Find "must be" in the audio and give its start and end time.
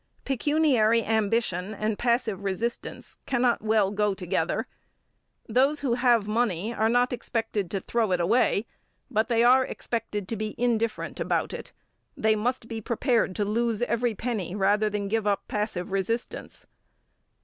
12.35-12.81